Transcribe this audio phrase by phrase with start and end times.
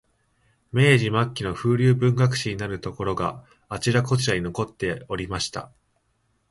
[0.71, 5.71] 明治末期の風流文学史になるところが、あちらこちらに残っておりました